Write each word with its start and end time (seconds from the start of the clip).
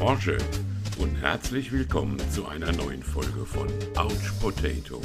Porsche 0.00 0.38
und 0.98 1.14
herzlich 1.16 1.72
willkommen 1.72 2.18
zu 2.30 2.46
einer 2.46 2.72
neuen 2.72 3.02
Folge 3.02 3.44
von 3.44 3.68
Ouch 3.98 4.40
Potato, 4.40 5.02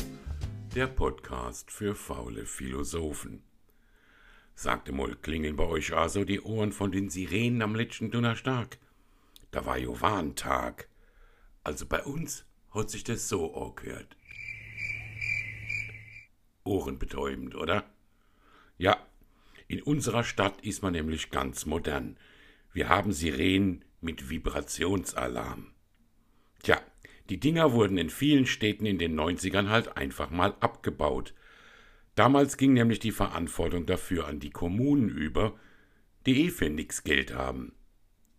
der 0.73 0.87
Podcast 0.87 1.69
für 1.69 1.95
faule 1.95 2.45
Philosophen. 2.45 3.43
Sagte 4.55 4.93
mal, 4.93 5.17
klingeln 5.17 5.57
bei 5.57 5.65
euch 5.65 5.93
also 5.93 6.23
die 6.23 6.39
Ohren 6.39 6.71
von 6.71 6.93
den 6.93 7.09
Sirenen 7.09 7.61
am 7.61 7.75
letzten 7.75 8.09
Donnerstag? 8.09 8.77
Da 9.51 9.65
war 9.65 9.77
jo 9.77 9.99
Warntag. 9.99 10.87
Also 11.65 11.85
bei 11.85 12.01
uns 12.01 12.45
hat 12.73 12.89
sich 12.89 13.03
das 13.03 13.27
so 13.27 13.53
angehört. 13.53 14.15
Ohrenbetäubend, 16.63 17.55
oder? 17.55 17.83
Ja, 18.77 19.05
in 19.67 19.81
unserer 19.81 20.23
Stadt 20.23 20.61
ist 20.61 20.83
man 20.83 20.93
nämlich 20.93 21.31
ganz 21.31 21.65
modern. 21.65 22.15
Wir 22.71 22.87
haben 22.87 23.11
Sirenen 23.11 23.84
mit 24.01 24.29
Vibrationsalarm. 24.29 25.73
Tja, 26.63 26.81
die 27.29 27.39
Dinger 27.39 27.73
wurden 27.73 27.97
in 27.97 28.09
vielen 28.09 28.45
Städten 28.45 28.85
in 28.85 28.97
den 28.97 29.19
90ern 29.19 29.69
halt 29.69 29.97
einfach 29.97 30.29
mal 30.29 30.55
abgebaut. 30.59 31.33
Damals 32.15 32.57
ging 32.57 32.73
nämlich 32.73 32.99
die 32.99 33.11
Verantwortung 33.11 33.85
dafür 33.85 34.27
an 34.27 34.39
die 34.39 34.51
Kommunen 34.51 35.09
über, 35.09 35.59
die 36.25 36.45
eh 36.45 36.49
für 36.49 36.69
nix 36.69 37.03
Geld 37.03 37.33
haben. 37.33 37.73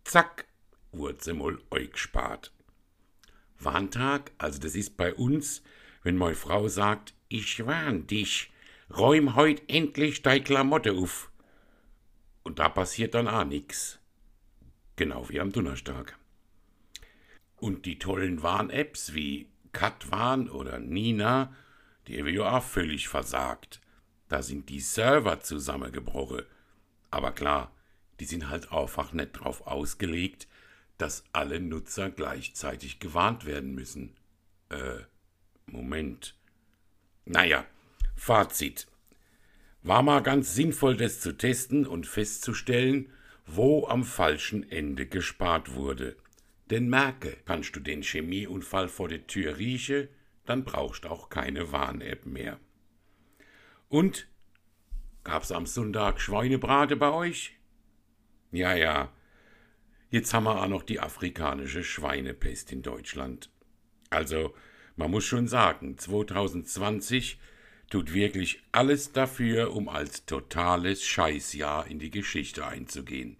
Zack, 0.03 0.45
wurde 0.91 1.17
sie 1.21 1.33
mal 1.33 1.57
euch 1.69 1.91
gespart. 1.91 2.53
Warntag, 3.59 4.31
also 4.37 4.59
das 4.59 4.75
ist 4.75 4.97
bei 4.97 5.13
uns, 5.13 5.63
wenn 6.03 6.15
meine 6.15 6.35
Frau 6.35 6.67
sagt, 6.67 7.13
ich 7.27 7.65
warn 7.65 8.07
dich, 8.07 8.51
räum 8.95 9.35
heut 9.35 9.61
endlich 9.67 10.21
dei 10.21 10.39
Klamotte 10.39 10.93
auf. 10.93 11.31
Und 12.43 12.59
da 12.59 12.69
passiert 12.69 13.13
dann 13.13 13.27
auch 13.27 13.43
nix. 13.43 13.99
Genau 14.97 15.29
wie 15.29 15.39
am 15.39 15.51
Donnerstag. 15.51 16.17
Und 17.55 17.85
die 17.85 17.99
tollen 17.99 18.43
Warn-Apps 18.43 19.13
wie 19.13 19.47
Katwarn 19.71 20.49
oder 20.49 20.79
Nina, 20.79 21.55
die 22.07 22.19
haben 22.19 22.27
ja 22.27 22.57
auch 22.57 22.63
völlig 22.63 23.07
versagt. 23.07 23.79
Da 24.27 24.41
sind 24.41 24.69
die 24.69 24.79
Server 24.79 25.39
zusammengebrochen. 25.39 26.41
Aber 27.11 27.31
klar, 27.31 27.71
die 28.19 28.25
sind 28.25 28.49
halt 28.49 28.71
einfach 28.71 29.13
nicht 29.13 29.33
drauf 29.33 29.65
ausgelegt, 29.67 30.47
dass 30.97 31.23
alle 31.31 31.59
Nutzer 31.59 32.09
gleichzeitig 32.09 32.99
gewarnt 32.99 33.45
werden 33.45 33.75
müssen. 33.75 34.15
Äh, 34.69 35.03
Moment. 35.67 36.35
Naja, 37.25 37.65
Fazit. 38.15 38.87
War 39.83 40.01
mal 40.01 40.23
ganz 40.23 40.55
sinnvoll, 40.55 40.97
das 40.97 41.19
zu 41.19 41.37
testen 41.37 41.85
und 41.85 42.07
festzustellen, 42.07 43.11
wo 43.47 43.87
am 43.87 44.03
falschen 44.03 44.69
Ende 44.69 45.07
gespart 45.07 45.73
wurde. 45.73 46.17
Denn 46.69 46.89
merke, 46.89 47.37
kannst 47.45 47.75
du 47.75 47.79
den 47.79 48.03
Chemieunfall 48.03 48.89
vor 48.89 49.07
der 49.07 49.25
Tür 49.25 49.57
rieche, 49.57 50.09
dann 50.45 50.65
brauchst 50.65 51.05
auch 51.05 51.29
keine 51.29 51.71
Warn-App 51.71 52.25
mehr. 52.25 52.59
Und? 53.89 54.27
Gab's 55.23 55.51
am 55.51 55.65
Sonntag 55.65 56.21
Schweinebrate 56.21 56.95
bei 56.95 57.11
euch? 57.11 57.57
Ja, 58.51 58.73
ja. 58.73 59.11
Jetzt 60.09 60.33
haben 60.33 60.45
wir 60.45 60.61
auch 60.61 60.67
noch 60.67 60.83
die 60.83 60.99
afrikanische 60.99 61.83
Schweinepest 61.83 62.71
in 62.71 62.81
Deutschland. 62.81 63.49
Also, 64.09 64.53
man 64.95 65.11
muss 65.11 65.25
schon 65.25 65.47
sagen, 65.47 65.97
2020 65.97 67.39
tut 67.89 68.13
wirklich 68.13 68.61
alles 68.71 69.11
dafür, 69.11 69.73
um 69.73 69.89
als 69.89 70.25
totales 70.25 71.05
Scheißjahr 71.05 71.87
in 71.87 71.99
die 71.99 72.11
Geschichte 72.11 72.65
einzugehen. 72.65 73.37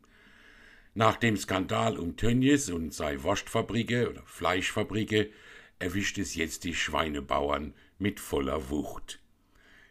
Nach 0.93 1.17
dem 1.17 1.37
Skandal 1.37 1.97
um 1.97 2.17
Tönnies 2.17 2.69
und 2.69 2.93
sei 2.93 3.21
Wurstfabrike 3.21 4.09
oder 4.09 4.23
Fleischfabrike 4.25 5.29
erwischt 5.79 6.17
es 6.17 6.35
jetzt 6.35 6.63
die 6.63 6.73
Schweinebauern 6.73 7.73
mit 7.99 8.19
voller 8.19 8.69
Wucht. 8.69 9.19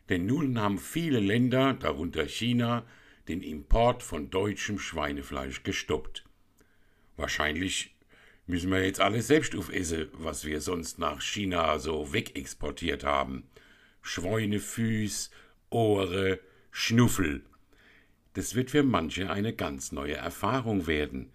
Denn 0.08 0.26
nun 0.26 0.60
haben 0.60 0.78
viele 0.78 1.20
Länder, 1.20 1.74
darunter 1.74 2.26
China, 2.26 2.84
den 3.28 3.42
Import 3.42 4.02
von 4.02 4.30
deutschem 4.30 4.78
Schweinefleisch 4.78 5.62
gestoppt. 5.62 6.24
Wahrscheinlich 7.16 7.94
müssen 8.46 8.70
wir 8.70 8.84
jetzt 8.84 9.00
alles 9.00 9.26
selbst 9.26 9.54
aufessen, 9.56 10.08
was 10.12 10.44
wir 10.44 10.60
sonst 10.60 10.98
nach 10.98 11.20
China 11.20 11.78
so 11.78 12.12
wegexportiert 12.12 13.04
haben. 13.04 13.44
Schweinefüß, 14.06 15.30
Ohre, 15.68 16.38
Schnuffel. 16.70 17.42
Das 18.34 18.54
wird 18.54 18.70
für 18.70 18.84
manche 18.84 19.30
eine 19.30 19.52
ganz 19.52 19.90
neue 19.90 20.14
Erfahrung 20.14 20.86
werden, 20.86 21.32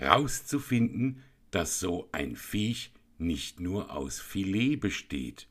rauszufinden, 0.00 1.24
dass 1.50 1.80
so 1.80 2.08
ein 2.12 2.36
Viech 2.36 2.92
nicht 3.18 3.58
nur 3.58 3.90
aus 3.90 4.20
Filet 4.20 4.76
besteht. 4.76 5.48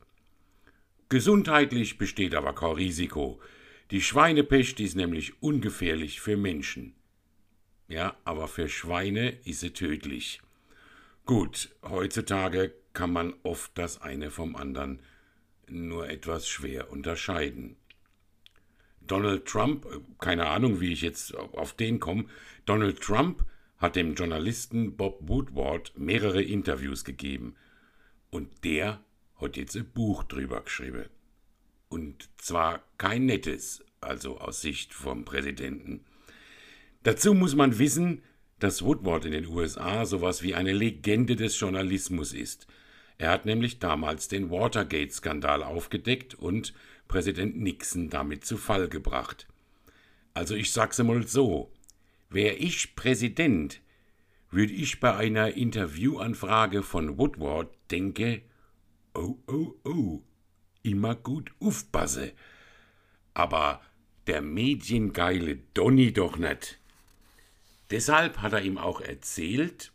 Gesundheitlich 1.09 1.97
besteht 1.97 2.33
aber 2.33 2.55
kein 2.55 2.71
Risiko. 2.71 3.41
Die 3.91 4.01
Schweinepest 4.01 4.79
ist 4.79 4.95
nämlich 4.95 5.43
ungefährlich 5.43 6.21
für 6.21 6.37
Menschen. 6.37 6.95
Ja, 7.89 8.15
aber 8.23 8.47
für 8.47 8.69
Schweine 8.69 9.31
ist 9.43 9.59
sie 9.59 9.71
tödlich. 9.71 10.41
Gut, 11.25 11.75
heutzutage 11.83 12.73
kann 12.93 13.11
man 13.11 13.33
oft 13.43 13.77
das 13.77 14.01
eine 14.01 14.31
vom 14.31 14.55
anderen 14.55 15.01
nur 15.69 16.09
etwas 16.09 16.47
schwer 16.47 16.91
unterscheiden. 16.91 17.75
Donald 19.01 19.45
Trump, 19.45 19.85
äh, 19.85 19.99
keine 20.19 20.47
Ahnung, 20.47 20.79
wie 20.79 20.93
ich 20.93 21.01
jetzt 21.01 21.35
auf 21.35 21.73
den 21.73 21.99
komme, 21.99 22.25
Donald 22.65 23.01
Trump 23.01 23.45
hat 23.77 23.95
dem 23.95 24.15
Journalisten 24.15 24.95
Bob 24.95 25.19
Woodward 25.27 25.93
mehrere 25.97 26.41
Interviews 26.41 27.03
gegeben. 27.03 27.55
Und 28.29 28.63
der 28.63 29.01
hat 29.35 29.57
jetzt 29.57 29.75
ein 29.75 29.91
Buch 29.91 30.23
drüber 30.23 30.61
geschrieben. 30.61 31.05
Und 31.89 32.29
zwar 32.37 32.81
kein 32.97 33.25
nettes, 33.25 33.83
also 33.99 34.39
aus 34.39 34.61
Sicht 34.61 34.93
vom 34.93 35.25
Präsidenten. 35.25 36.05
Dazu 37.03 37.33
muss 37.33 37.55
man 37.55 37.77
wissen, 37.77 38.23
dass 38.59 38.83
Woodward 38.83 39.25
in 39.25 39.33
den 39.33 39.47
USA 39.47 40.05
sowas 40.05 40.41
wie 40.43 40.55
eine 40.55 40.71
Legende 40.71 41.35
des 41.35 41.59
Journalismus 41.59 42.33
ist– 42.33 42.67
er 43.17 43.31
hat 43.31 43.45
nämlich 43.45 43.79
damals 43.79 44.27
den 44.27 44.49
Watergate-Skandal 44.49 45.63
aufgedeckt 45.63 46.35
und 46.35 46.73
Präsident 47.07 47.57
Nixon 47.57 48.09
damit 48.09 48.45
zu 48.45 48.57
Fall 48.57 48.89
gebracht. 48.89 49.47
Also 50.33 50.55
ich 50.55 50.71
sag's 50.71 50.99
einmal 50.99 51.27
so, 51.27 51.71
wär 52.29 52.59
ich 52.59 52.95
Präsident, 52.95 53.81
würde 54.49 54.73
ich 54.73 54.99
bei 54.99 55.15
einer 55.15 55.53
Interviewanfrage 55.53 56.83
von 56.83 57.17
Woodward 57.17 57.69
denke, 57.91 58.41
oh, 59.13 59.37
oh, 59.47 59.73
oh, 59.83 60.21
immer 60.81 61.15
gut 61.15 61.51
aufpasse. 61.59 62.33
Aber 63.33 63.81
der 64.27 64.41
mediengeile 64.41 65.57
Donny 65.73 66.13
doch 66.13 66.37
nicht. 66.37 66.79
Deshalb 67.91 68.39
hat 68.39 68.53
er 68.53 68.63
ihm 68.63 68.77
auch 68.77 69.01
erzählt, 69.01 69.92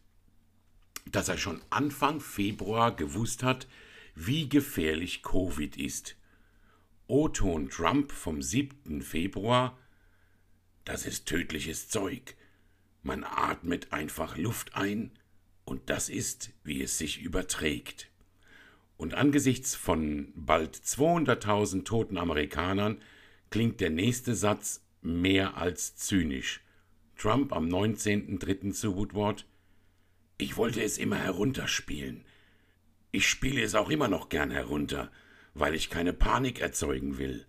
dass 1.12 1.28
er 1.28 1.38
schon 1.38 1.60
Anfang 1.70 2.20
Februar 2.20 2.94
gewusst 2.94 3.42
hat, 3.42 3.66
wie 4.14 4.48
gefährlich 4.48 5.22
Covid 5.22 5.76
ist. 5.76 6.16
O-Ton 7.06 7.70
Trump 7.70 8.12
vom 8.12 8.42
7. 8.42 9.02
Februar 9.02 9.78
Das 10.84 11.06
ist 11.06 11.26
tödliches 11.26 11.88
Zeug. 11.88 12.36
Man 13.02 13.24
atmet 13.24 13.92
einfach 13.92 14.36
Luft 14.36 14.74
ein 14.74 15.12
und 15.64 15.88
das 15.88 16.08
ist, 16.08 16.50
wie 16.64 16.82
es 16.82 16.98
sich 16.98 17.20
überträgt. 17.20 18.10
Und 18.96 19.14
angesichts 19.14 19.74
von 19.74 20.32
bald 20.34 20.76
200.000 20.76 21.84
toten 21.84 22.18
Amerikanern 22.18 23.00
klingt 23.50 23.80
der 23.80 23.90
nächste 23.90 24.34
Satz 24.34 24.84
mehr 25.00 25.56
als 25.56 25.94
zynisch. 25.96 26.60
Trump 27.16 27.52
am 27.52 27.68
19.03. 27.68 28.72
zu 28.72 28.96
Woodward 28.96 29.46
ich 30.38 30.56
wollte 30.56 30.82
es 30.82 30.98
immer 30.98 31.16
herunterspielen. 31.16 32.24
Ich 33.10 33.28
spiele 33.28 33.62
es 33.62 33.74
auch 33.74 33.90
immer 33.90 34.08
noch 34.08 34.28
gern 34.28 34.50
herunter, 34.50 35.10
weil 35.54 35.74
ich 35.74 35.90
keine 35.90 36.12
Panik 36.12 36.60
erzeugen 36.60 37.18
will. 37.18 37.46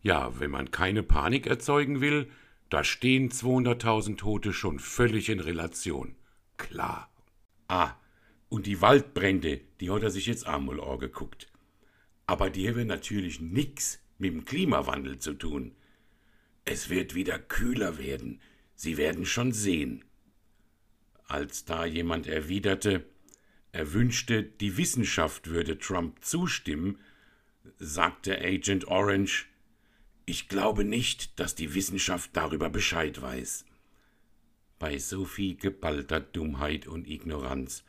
Ja, 0.00 0.40
wenn 0.40 0.50
man 0.50 0.70
keine 0.70 1.02
Panik 1.02 1.46
erzeugen 1.46 2.00
will, 2.00 2.30
da 2.70 2.84
stehen 2.84 3.30
200.000 3.30 4.16
Tote 4.16 4.52
schon 4.52 4.78
völlig 4.78 5.28
in 5.28 5.40
Relation. 5.40 6.16
Klar. 6.56 7.12
Ah, 7.68 7.94
und 8.48 8.66
die 8.66 8.80
Waldbrände, 8.80 9.60
die 9.80 9.90
hat 9.90 10.02
er 10.02 10.10
sich 10.10 10.26
jetzt 10.26 10.46
einmal 10.46 10.80
angeguckt. 10.80 11.48
Aber 12.26 12.48
die 12.48 12.68
haben 12.68 12.86
natürlich 12.86 13.40
nix 13.40 14.00
mit 14.18 14.32
dem 14.32 14.44
Klimawandel 14.44 15.18
zu 15.18 15.34
tun. 15.34 15.74
Es 16.64 16.88
wird 16.88 17.14
wieder 17.14 17.38
kühler 17.38 17.98
werden. 17.98 18.40
Sie 18.74 18.96
werden 18.96 19.26
schon 19.26 19.52
sehen. 19.52 20.04
Als 21.26 21.64
da 21.64 21.84
jemand 21.84 22.26
erwiderte, 22.26 23.04
er 23.72 23.92
wünschte, 23.92 24.42
die 24.42 24.76
Wissenschaft 24.76 25.48
würde 25.48 25.78
Trump 25.78 26.22
zustimmen, 26.24 26.98
sagte 27.78 28.38
Agent 28.38 28.86
Bei 34.78 34.98
so 34.98 35.24
viel 35.24 35.56
geballter 35.56 36.20
Dummheit 36.20 36.86
und 36.86 37.08
Ignoranz 37.08 37.84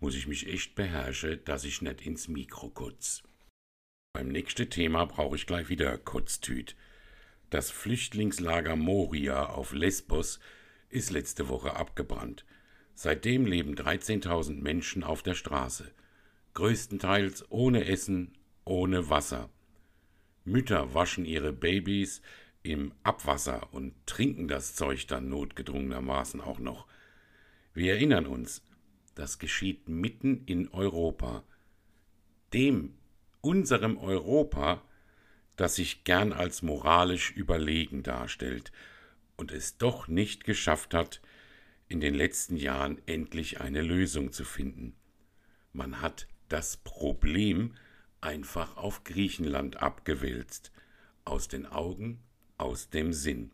muss 0.00 0.14
ich 0.14 0.26
mich 0.26 0.46
echt 0.46 0.74
beherrschen, 0.74 1.40
dass 1.44 1.64
ich 1.64 1.82
nicht 1.82 2.06
ins 2.06 2.28
Mikro 2.28 2.68
kotz. 2.68 3.22
Beim 4.12 4.28
nächsten 4.28 4.68
Thema 4.70 5.04
brauche 5.06 5.36
ich 5.36 5.46
gleich 5.46 5.68
wieder 5.68 5.96
Kotztüt. 5.98 6.76
Das 7.50 7.70
Flüchtlingslager 7.70 8.76
Moria 8.76 9.46
auf 9.46 9.72
Lesbos 9.72 10.38
ist 10.90 11.10
letzte 11.10 11.48
Woche 11.48 11.76
abgebrannt. 11.76 12.44
Seitdem 12.94 13.46
leben 13.46 13.74
13.000 13.74 14.60
Menschen 14.60 15.04
auf 15.04 15.22
der 15.22 15.34
Straße, 15.34 15.92
größtenteils 16.54 17.46
ohne 17.50 17.84
Essen, 17.84 18.36
ohne 18.64 19.08
Wasser. 19.08 19.50
Mütter 20.44 20.94
waschen 20.94 21.24
ihre 21.24 21.52
Babys 21.52 22.22
im 22.62 22.92
Abwasser 23.02 23.72
und 23.72 23.94
trinken 24.06 24.48
das 24.48 24.74
Zeug 24.74 25.06
dann 25.06 25.28
notgedrungenermaßen 25.28 26.40
auch 26.40 26.58
noch. 26.58 26.86
Wir 27.72 27.94
erinnern 27.94 28.26
uns, 28.26 28.62
das 29.14 29.38
geschieht 29.38 29.88
mitten 29.88 30.44
in 30.46 30.68
Europa. 30.68 31.44
Dem, 32.52 32.94
unserem 33.40 33.96
Europa, 33.96 34.82
das 35.56 35.76
sich 35.76 36.04
gern 36.04 36.32
als 36.32 36.62
moralisch 36.62 37.30
überlegen 37.30 38.02
darstellt 38.02 38.72
und 39.38 39.50
es 39.50 39.78
doch 39.78 40.06
nicht 40.08 40.44
geschafft 40.44 40.92
hat, 40.92 41.22
in 41.88 42.00
den 42.00 42.12
letzten 42.14 42.56
Jahren 42.56 43.00
endlich 43.06 43.62
eine 43.62 43.80
Lösung 43.80 44.30
zu 44.32 44.44
finden. 44.44 44.94
Man 45.72 46.02
hat 46.02 46.28
das 46.50 46.76
Problem 46.76 47.74
einfach 48.20 48.76
auf 48.76 49.04
Griechenland 49.04 49.82
abgewälzt, 49.82 50.70
aus 51.24 51.48
den 51.48 51.64
Augen, 51.64 52.20
aus 52.58 52.90
dem 52.90 53.14
Sinn. 53.14 53.52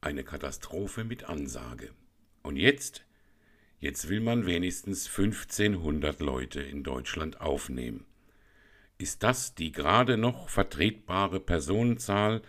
Eine 0.00 0.22
Katastrophe 0.22 1.02
mit 1.02 1.24
Ansage. 1.24 1.90
Und 2.42 2.56
jetzt 2.56 3.04
Jetzt 3.84 4.08
will 4.08 4.20
man 4.20 4.46
wenigstens 4.46 5.06
1500 5.08 6.20
Leute 6.20 6.62
in 6.62 6.84
Deutschland 6.84 7.42
aufnehmen. 7.42 8.06
Ist 8.96 9.22
das 9.22 9.54
die 9.54 9.72
gerade 9.72 10.16
noch 10.16 10.48
vertretbare 10.48 11.38
Personenzahl, 11.38 12.40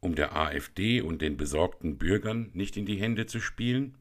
um 0.00 0.14
der 0.14 0.34
AfD 0.34 1.00
und 1.02 1.22
den 1.22 1.36
besorgten 1.36 1.98
Bürgern 1.98 2.50
nicht 2.54 2.76
in 2.76 2.86
die 2.86 2.96
Hände 2.96 3.26
zu 3.26 3.40
spielen? 3.40 3.96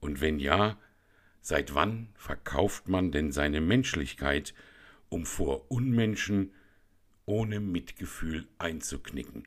Und 0.00 0.20
wenn 0.20 0.38
ja, 0.38 0.78
seit 1.40 1.74
wann 1.74 2.08
verkauft 2.14 2.88
man 2.88 3.12
denn 3.12 3.32
seine 3.32 3.60
Menschlichkeit, 3.60 4.52
um 5.08 5.24
vor 5.24 5.70
Unmenschen 5.70 6.52
ohne 7.24 7.60
Mitgefühl 7.60 8.46
einzuknicken? 8.58 9.46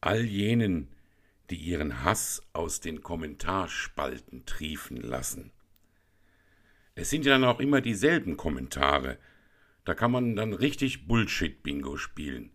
All 0.00 0.22
jenen, 0.22 0.88
die 1.50 1.56
ihren 1.56 2.02
Hass 2.02 2.42
aus 2.52 2.80
den 2.80 3.02
Kommentarspalten 3.02 4.46
triefen 4.46 4.96
lassen. 4.96 5.50
Es 6.94 7.10
sind 7.10 7.24
ja 7.24 7.32
dann 7.32 7.44
auch 7.44 7.60
immer 7.60 7.80
dieselben 7.80 8.36
Kommentare. 8.36 9.18
Da 9.84 9.94
kann 9.94 10.10
man 10.10 10.36
dann 10.36 10.52
richtig 10.52 11.06
Bullshit-Bingo 11.06 11.96
spielen. 11.96 12.51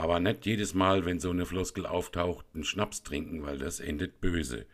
Aber 0.00 0.18
nicht 0.18 0.46
jedes 0.46 0.72
Mal, 0.72 1.04
wenn 1.04 1.20
so 1.20 1.30
eine 1.30 1.44
Floskel 1.44 1.84
auftaucht, 1.84 2.46
einen 2.54 2.64
Schnaps 2.64 3.02
trinken, 3.02 3.42
weil 3.42 3.58
das 3.58 3.80
endet 3.80 4.20
böse. 4.20 4.66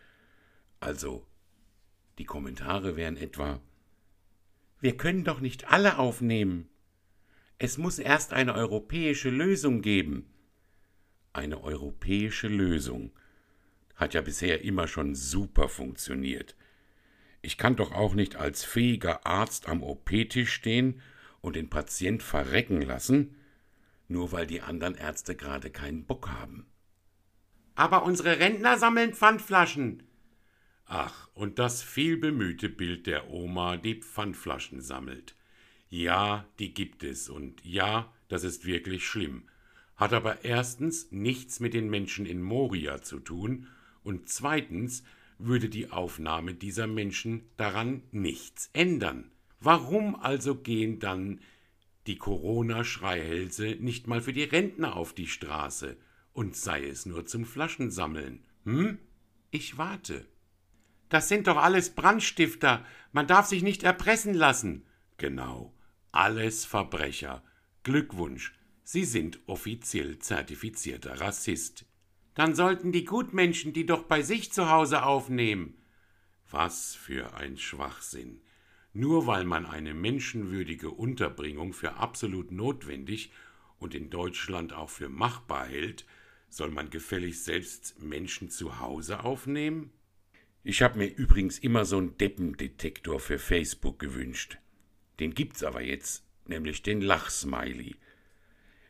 Also, 0.79 1.27
die 2.19 2.25
Kommentare 2.25 2.97
wären 2.97 3.17
etwa 3.17 3.61
Wir 4.81 4.97
können 4.97 5.25
doch 5.25 5.41
nicht 5.41 5.73
alle 5.73 5.99
aufnehmen. 5.99 6.69
Es 7.59 7.77
muss 7.77 7.99
erst 7.99 8.33
eine 8.33 8.55
europäische 8.55 9.31
Lösung 9.31 9.83
geben 9.83 10.27
eine 11.37 11.63
europäische 11.63 12.49
Lösung. 12.49 13.13
Hat 13.95 14.15
ja 14.15 14.21
bisher 14.23 14.63
immer 14.63 14.89
schon 14.89 15.15
super 15.15 15.69
funktioniert. 15.69 16.57
Ich 17.43 17.59
kann 17.59 17.77
doch 17.77 17.93
auch 17.93 18.15
nicht 18.15 18.37
als 18.37 18.65
fähiger 18.65 19.27
Arzt 19.27 19.69
am 19.69 19.83
OP-Tisch 19.83 20.53
stehen 20.53 21.01
und 21.41 21.57
den 21.57 21.71
Patient 21.71 22.23
verrecken 22.23 22.83
lassen, 22.83 23.37
nur 24.09 24.33
weil 24.33 24.47
die 24.47 24.63
anderen 24.63 24.95
Ärzte 24.95 25.35
gerade 25.35 25.71
keinen 25.71 26.05
Bock 26.05 26.29
haben. 26.29 26.67
Aber 27.75 28.05
unsere 28.05 28.39
Rentner 28.39 28.79
sammeln 28.79 29.15
Pfandflaschen. 29.15 30.03
Ach, 30.87 31.29
und 31.35 31.59
das 31.59 31.83
vielbemühte 31.83 32.69
Bild 32.69 33.07
der 33.07 33.31
Oma, 33.31 33.77
die 33.77 34.01
Pfandflaschen 34.01 34.81
sammelt. 34.81 35.35
Ja, 35.89 36.47
die 36.59 36.73
gibt 36.73 37.03
es, 37.03 37.29
und 37.29 37.65
ja, 37.65 38.13
das 38.29 38.45
ist 38.45 38.65
wirklich 38.65 39.07
schlimm 39.07 39.49
hat 39.97 40.13
aber 40.13 40.45
erstens 40.45 41.11
nichts 41.11 41.59
mit 41.61 41.75
den 41.75 41.89
Menschen 41.89 42.27
in 42.27 42.43
Moria 42.43 43.03
zu 43.03 43.19
tun 43.19 43.67
und 44.05 44.29
zweitens 44.29 45.03
würde 45.39 45.69
die 45.69 45.91
Aufnahme 45.91 46.55
dieser 46.55 46.87
Menschen 46.87 47.43
daran 47.57 48.03
nichts 48.13 48.71
ändern. 48.73 49.31
Warum 49.61 50.15
also 50.15 50.55
gehen 50.55 50.99
dann 50.99 51.41
die 52.07 52.17
Corona-Schreihälse 52.17 53.77
nicht 53.81 54.07
mal 54.07 54.21
für 54.21 54.33
die 54.33 54.45
Rentner 54.45 54.97
auf 54.97 55.13
die 55.13 55.27
Straße 55.27 55.97
und 56.33 56.57
sei 56.57 56.87
es 56.87 57.07
nur 57.07 57.27
zum 57.27 57.45
Flaschensammeln? 57.45 58.45
Hm? 58.65 58.99
Ich 59.51 59.79
warte. 59.79 60.27
Das 61.09 61.29
sind 61.29 61.47
doch 61.47 61.57
alles 61.57 61.91
Brandstifter. 61.91 62.85
Man 63.13 63.27
darf 63.27 63.47
sich 63.47 63.63
nicht 63.63 63.83
erpressen 63.83 64.35
lassen. 64.35 64.85
Genau. 65.17 65.75
Alles 66.13 66.65
Verbrecher. 66.65 67.43
Glückwunsch. 67.85 68.55
Sie 68.83 69.05
sind 69.05 69.41
offiziell 69.47 70.19
zertifizierter 70.19 71.21
Rassist. 71.21 71.87
Dann 72.35 72.55
sollten 72.55 72.93
die 72.93 73.05
Gutmenschen 73.05 73.73
die 73.73 73.87
doch 73.87 74.05
bei 74.05 74.23
sich 74.23 74.53
zu 74.53 74.69
Hause 74.71 75.05
aufnehmen. 75.05 75.83
Was 76.51 76.95
für 76.95 77.35
ein 77.35 77.57
Schwachsinn. 77.57 78.43
Nur 78.97 79.27
weil 79.27 79.45
man 79.45 79.67
eine 79.67 79.93
menschenwürdige 79.93 80.89
Unterbringung 80.89 81.75
für 81.75 81.97
absolut 81.97 82.51
notwendig 82.51 83.31
und 83.79 83.95
in 83.95 84.09
Deutschland 84.09 84.73
auch 84.73 84.89
für 84.89 85.11
machbar 85.11 85.67
hält, 85.67 86.07
soll 86.49 86.71
man 86.71 86.89
gefällig 86.89 87.43
selbst 87.43 88.03
Menschen 88.03 88.49
zu 88.49 88.81
Hause 88.81 89.23
aufnehmen? 89.23 89.91
Ich 90.65 90.81
habe 90.81 90.97
mir 90.97 91.15
übrigens 91.15 91.59
immer 91.59 91.85
so 91.85 91.99
einen 91.99 92.17
Deppendetektor 92.17 93.21
für 93.21 93.39
Facebook 93.39 93.99
gewünscht. 93.99 94.57
Den 95.21 95.35
gibt's 95.35 95.63
aber 95.63 95.83
jetzt, 95.83 96.25
nämlich 96.47 96.81
den 96.83 97.03
Lachsmiley. 97.03 97.97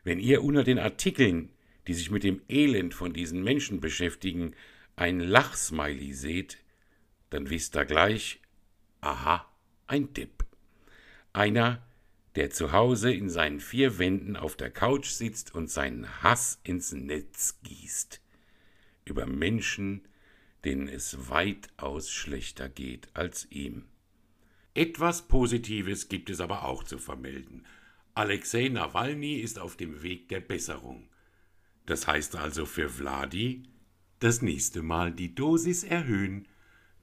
Wenn 0.05 0.21
ihr 0.21 0.41
unter 0.41 0.63
den 0.63 0.79
Artikeln, 0.79 1.49
die 1.85 1.93
sich 1.93 2.11
mit 2.11 2.23
dem 2.23 2.41
Elend 2.47 2.93
von 2.93 3.11
diesen 3.11 3.43
Menschen 3.43 3.81
beschäftigen, 3.81 4.55
ein 4.95 5.19
Lachsmiley 5.19 6.13
seht, 6.13 6.59
dann 7.29 7.49
wisst 7.49 7.75
ihr 7.75 7.83
gleich, 7.83 8.39
aha, 9.01 9.45
ein 9.87 10.13
Tipp. 10.13 10.45
Einer, 11.33 11.85
der 12.35 12.51
zu 12.51 12.71
Hause 12.71 13.11
in 13.11 13.29
seinen 13.29 13.59
vier 13.59 13.97
Wänden 13.97 14.35
auf 14.35 14.55
der 14.55 14.69
Couch 14.69 15.07
sitzt 15.07 15.55
und 15.55 15.71
seinen 15.71 16.21
Hass 16.21 16.59
ins 16.63 16.91
Netz 16.91 17.59
gießt. 17.63 18.21
Über 19.05 19.25
Menschen, 19.25 20.07
denen 20.63 20.87
es 20.87 21.29
weitaus 21.29 22.11
schlechter 22.11 22.69
geht 22.69 23.09
als 23.13 23.49
ihm. 23.49 23.85
Etwas 24.73 25.27
Positives 25.27 26.09
gibt 26.09 26.29
es 26.29 26.39
aber 26.39 26.65
auch 26.65 26.83
zu 26.83 26.99
vermelden. 26.99 27.65
Alexei 28.13 28.67
Nawalny 28.67 29.35
ist 29.35 29.57
auf 29.57 29.75
dem 29.75 30.03
Weg 30.03 30.29
der 30.29 30.39
Besserung. 30.39 31.09
Das 31.87 32.05
heißt 32.05 32.35
also 32.35 32.65
für 32.65 32.89
Vladi, 32.89 33.63
das 34.19 34.41
nächste 34.41 34.83
Mal 34.83 35.11
die 35.11 35.33
Dosis 35.33 35.83
erhöhen. 35.83 36.47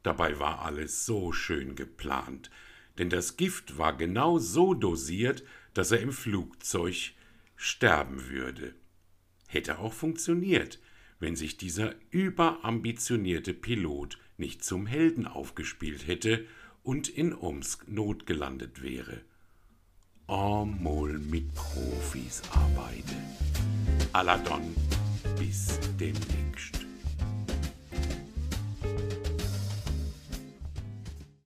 Dabei 0.03 0.39
war 0.39 0.63
alles 0.63 1.07
so 1.07 1.33
schön 1.33 1.75
geplant, 1.75 2.51
denn 2.99 3.11
das 3.11 3.37
Gift 3.37 3.79
war 3.79 3.97
genau 3.97 4.39
so 4.39 4.75
dosiert, 4.75 5.45
dass 5.73 5.91
er 5.91 6.01
im 6.01 6.13
Flugzeug 6.13 7.13
sterben 7.57 8.29
würde. 8.29 8.75
Hätte 9.49 9.79
auch 9.79 9.93
funktioniert, 9.93 10.81
wenn 11.21 11.37
sich 11.37 11.57
dieser 11.57 11.95
überambitionierte 12.11 13.55
Pilot 13.55 14.19
nicht 14.37 14.65
zum 14.65 14.87
Helden 14.87 15.27
aufgespielt 15.27 16.07
hätte 16.07 16.45
und 16.83 17.09
in 17.09 17.35
Omsk 17.35 17.89
notgelandet 17.89 18.83
wäre 18.83 19.23
einmal 20.27 21.13
mit 21.19 21.55
Profis 21.55 22.43
arbeite. 22.51 23.15
Aladon, 24.13 24.75
bis 25.39 25.79
demnächst. 25.99 26.84